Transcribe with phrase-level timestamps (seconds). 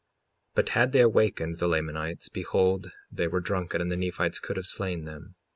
[0.55, 4.57] 55:18 But had they awakened the Lamanites, behold they were drunken and the Nephites could
[4.57, 5.35] have slain them.